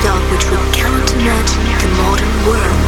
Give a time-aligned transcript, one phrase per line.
[0.00, 2.84] without which we cannot imagine the modern world.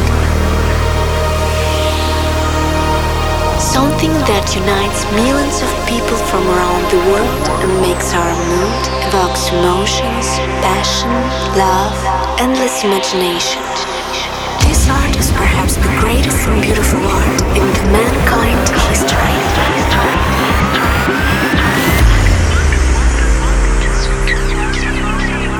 [3.61, 8.81] Something that unites millions of people from around the world and makes our mood,
[9.13, 10.25] evokes emotions,
[10.65, 11.13] passion,
[11.53, 11.93] love,
[12.41, 13.61] endless imagination.
[14.65, 19.12] This art is perhaps the greatest and beautiful art in the mankind history.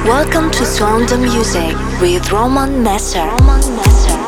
[0.05, 3.23] Welcome to Suanda Music with Roman Messer.
[3.23, 4.20] Roman Messer.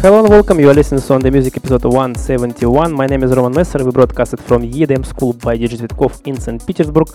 [0.00, 2.90] Hello and welcome, you are listening to Suanda Music episode 171.
[2.90, 6.66] My name is Roman Messer, we broadcasted from EDM School by DJ Zvitkov in St.
[6.66, 7.08] Petersburg.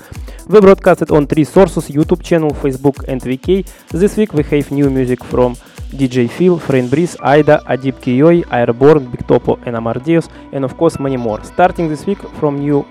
[0.48, 3.66] We broadcasted on three sources, YouTube channel, Facebook and VK.
[3.88, 5.56] This week we have new music from
[5.94, 10.76] DJ Feel, Frain Breeze, AYDA, Adip Kiyoi, Airborn, Big Topo and Omar Diaz, and of
[10.78, 11.44] course many more.
[11.44, 12.86] Starting this week from new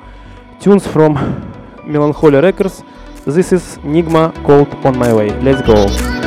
[0.60, 1.14] tunes from
[1.84, 2.82] Melancholy Records.
[3.26, 5.30] This is Nygma called On My Way.
[5.40, 6.21] Let's go.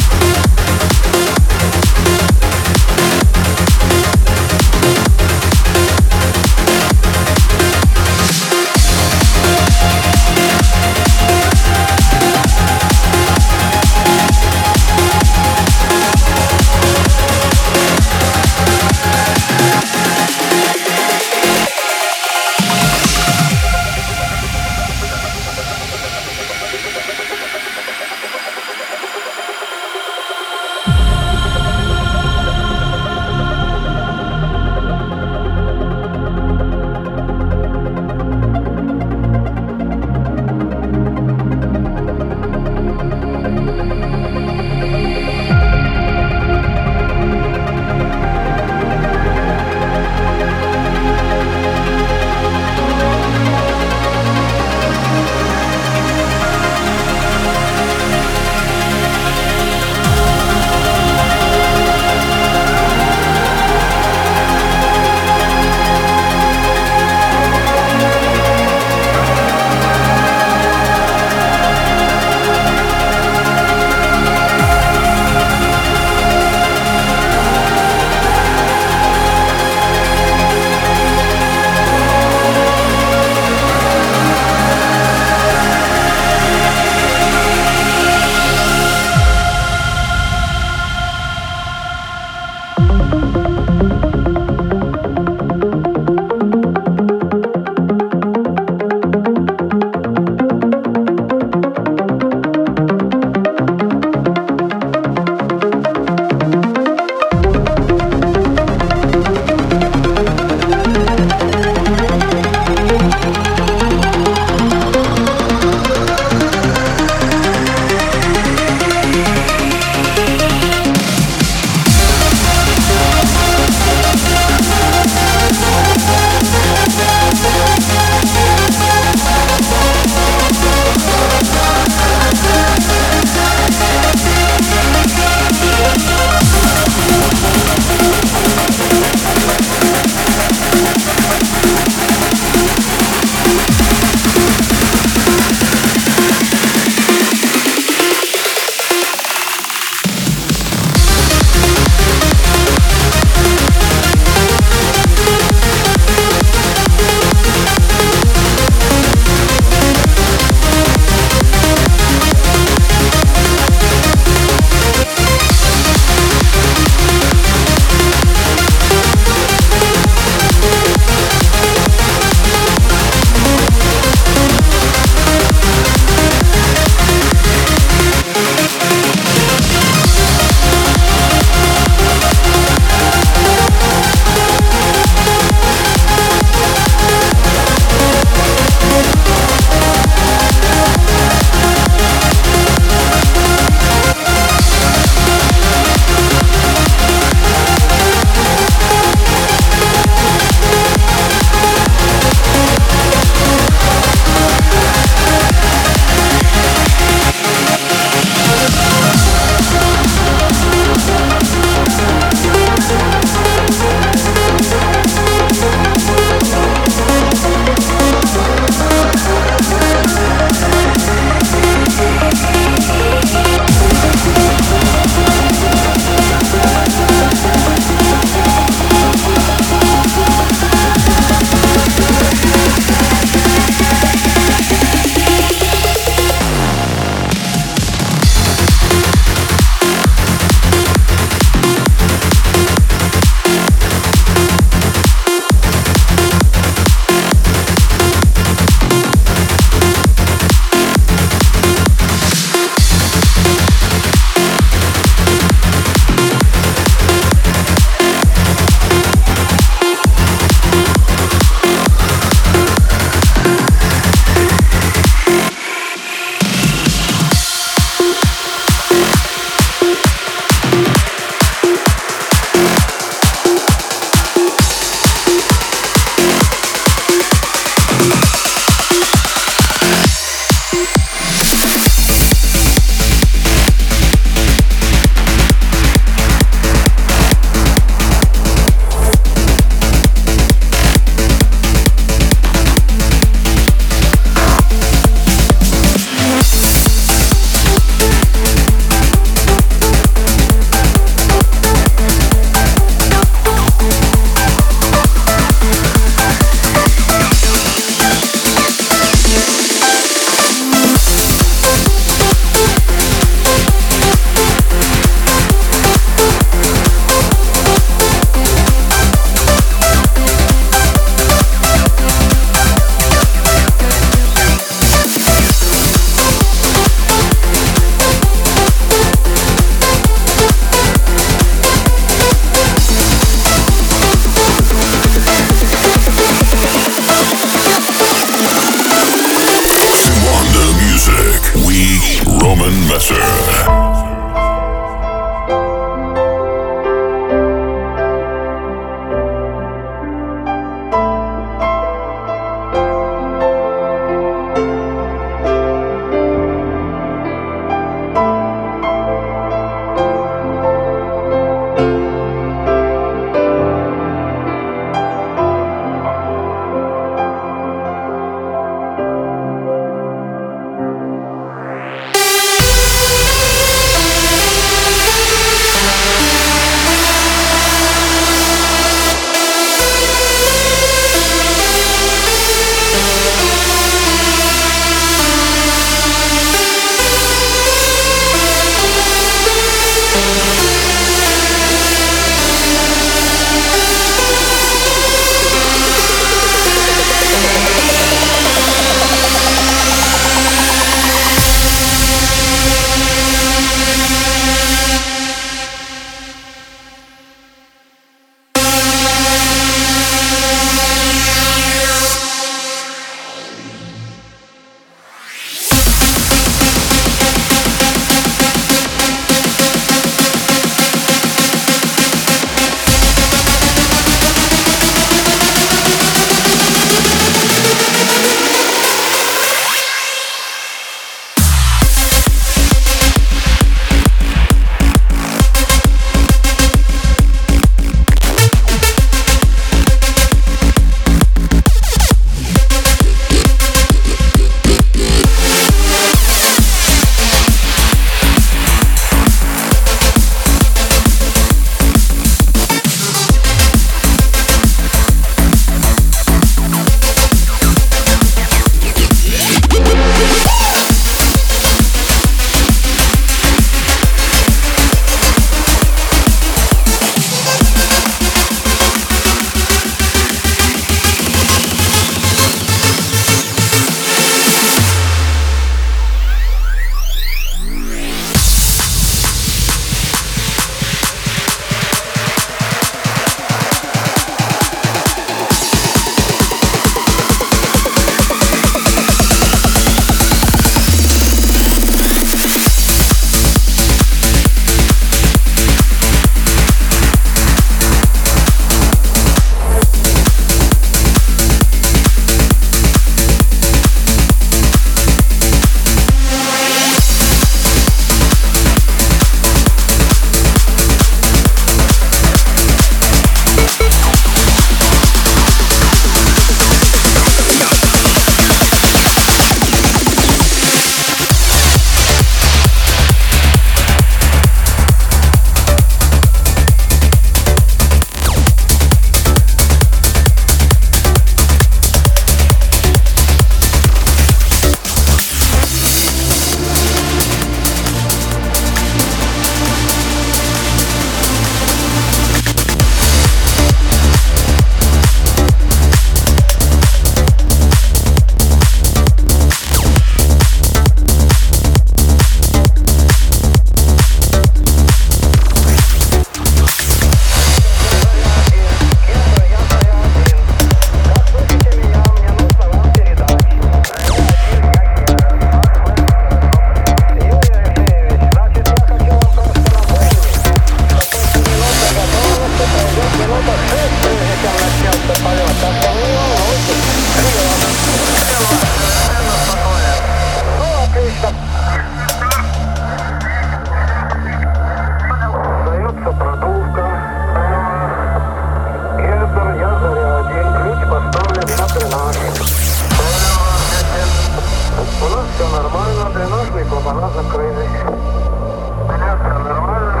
[594.81, 597.69] У нас все нормально, дренажные клапана закрылись.
[597.85, 600.00] У все нормально.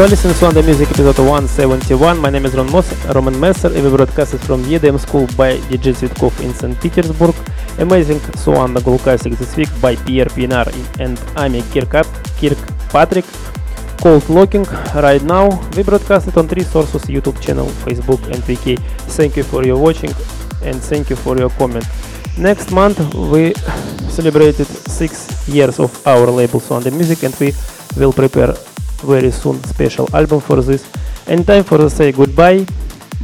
[0.00, 2.18] You are listening to Suanda Music episode 171.
[2.18, 5.92] My name is Ron Moss, Roman Messer, and we broadcasted from EDM School by DJ
[5.92, 6.80] Zvitkov in St.
[6.80, 7.34] Petersburg.
[7.78, 10.72] Amazing Suanda Gold Classic this week by Pierre Pienaar
[11.04, 13.26] and Amy Kirkpatrick.
[14.00, 15.50] Cold Looking right now.
[15.76, 18.78] We broadcasted on three sources YouTube channel, Facebook and VK.
[19.18, 20.14] Thank you for your watching
[20.62, 21.84] and thank you for your comment.
[22.38, 23.52] Next month we
[24.08, 27.52] celebrated six years of our label Suanda Music and we
[27.98, 28.54] will prepare
[29.02, 30.90] very soon special album for this.
[31.26, 32.66] And time for to say goodbye.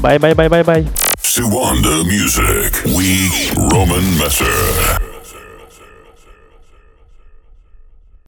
[0.01, 0.85] Bye bye bye bye bye.
[1.19, 2.73] Suanda Music.
[2.97, 3.31] We
[3.73, 5.06] Roman Messer.